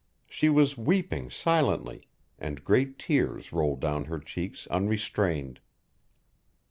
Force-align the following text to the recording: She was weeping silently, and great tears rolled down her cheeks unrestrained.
She 0.25 0.49
was 0.49 0.79
weeping 0.79 1.29
silently, 1.29 2.07
and 2.39 2.63
great 2.63 2.97
tears 2.97 3.53
rolled 3.53 3.81
down 3.81 4.05
her 4.05 4.17
cheeks 4.17 4.65
unrestrained. 4.71 5.59